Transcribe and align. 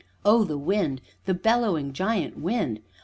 Oh, 0.25 0.43
the 0.43 0.57
wind! 0.57 0.99
the 1.25 1.35
bellowing, 1.35 1.93
giant 1.93 2.35
wind! 2.35 2.79